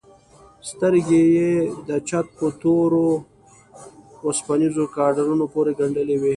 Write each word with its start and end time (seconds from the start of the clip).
سترگې 0.69 1.23
يې 1.35 1.53
د 1.87 1.89
چت 2.07 2.25
په 2.37 2.45
تورو 2.61 3.05
وسپنيزو 4.25 4.83
ګاډرونو 4.95 5.45
پورې 5.53 5.71
گنډلې 5.79 6.15
وې. 6.19 6.29